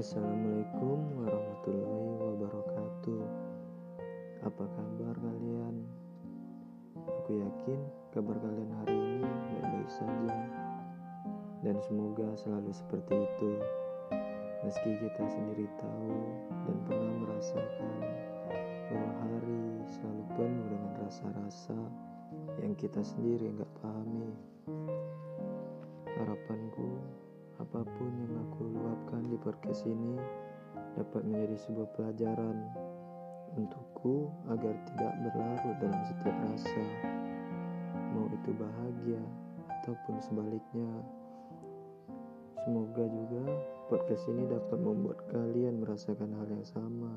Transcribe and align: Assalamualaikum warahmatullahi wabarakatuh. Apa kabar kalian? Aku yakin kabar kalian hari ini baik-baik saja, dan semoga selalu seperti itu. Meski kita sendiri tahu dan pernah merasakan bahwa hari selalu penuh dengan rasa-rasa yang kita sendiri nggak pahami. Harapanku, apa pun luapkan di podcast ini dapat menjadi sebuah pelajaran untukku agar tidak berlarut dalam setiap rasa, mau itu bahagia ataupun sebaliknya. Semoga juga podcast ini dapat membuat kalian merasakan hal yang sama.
Assalamualaikum 0.00 0.96
warahmatullahi 1.12 2.08
wabarakatuh. 2.24 3.20
Apa 4.48 4.64
kabar 4.64 5.12
kalian? 5.12 5.76
Aku 7.04 7.36
yakin 7.36 7.84
kabar 8.08 8.32
kalian 8.40 8.72
hari 8.80 8.96
ini 8.96 9.28
baik-baik 9.28 9.90
saja, 9.92 10.40
dan 11.60 11.76
semoga 11.84 12.32
selalu 12.32 12.72
seperti 12.72 13.12
itu. 13.12 13.52
Meski 14.64 14.88
kita 15.04 15.24
sendiri 15.36 15.68
tahu 15.76 16.16
dan 16.48 16.76
pernah 16.88 17.14
merasakan 17.20 18.00
bahwa 18.88 19.10
hari 19.20 19.84
selalu 19.84 20.24
penuh 20.32 20.64
dengan 20.64 20.92
rasa-rasa 21.04 21.76
yang 22.64 22.72
kita 22.72 23.04
sendiri 23.04 23.52
nggak 23.52 23.72
pahami. 23.84 24.32
Harapanku, 26.16 26.88
apa 27.60 27.84
pun 27.84 28.09
luapkan 29.10 29.26
di 29.26 29.42
podcast 29.42 29.82
ini 29.90 30.14
dapat 30.94 31.26
menjadi 31.26 31.58
sebuah 31.66 31.88
pelajaran 31.98 32.62
untukku 33.58 34.30
agar 34.46 34.70
tidak 34.86 35.14
berlarut 35.26 35.76
dalam 35.82 36.02
setiap 36.06 36.36
rasa, 36.46 36.84
mau 38.14 38.30
itu 38.30 38.54
bahagia 38.54 39.18
ataupun 39.66 40.14
sebaliknya. 40.22 40.86
Semoga 42.62 43.02
juga 43.10 43.50
podcast 43.90 44.30
ini 44.30 44.46
dapat 44.46 44.78
membuat 44.78 45.18
kalian 45.34 45.82
merasakan 45.82 46.30
hal 46.30 46.46
yang 46.46 46.62
sama. 46.70 47.10